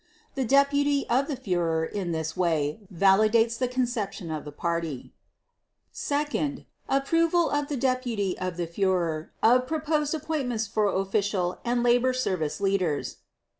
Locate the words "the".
0.33-0.45, 1.27-1.37, 3.59-3.67, 4.45-4.51, 7.67-7.77, 8.57-8.65